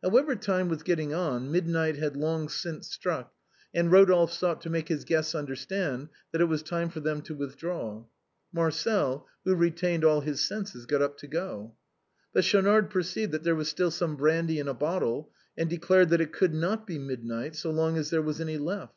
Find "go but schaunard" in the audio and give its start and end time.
11.26-12.90